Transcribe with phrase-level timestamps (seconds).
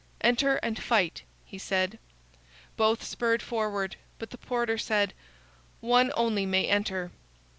[0.21, 1.99] "Enter and fight," he said.
[2.75, 5.13] Both spurred forward, but the porter said:
[5.79, 7.11] "One only may enter."